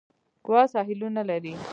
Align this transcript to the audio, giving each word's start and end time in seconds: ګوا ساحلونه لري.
ګوا 0.45 0.61
ساحلونه 0.73 1.21
لري. 1.29 1.53